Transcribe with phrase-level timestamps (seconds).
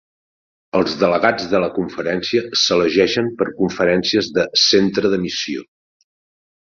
[0.77, 5.67] Els delegats de la conferència s'elegeixen per conferències de Centre de Missió.